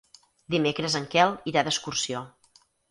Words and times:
Dimecres 0.55 0.95
en 1.01 1.07
Quel 1.13 1.39
irà 1.53 1.67
d'excursió. 1.69 2.29